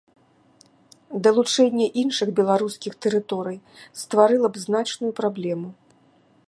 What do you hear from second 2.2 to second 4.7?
беларускіх тэрыторый стварыла б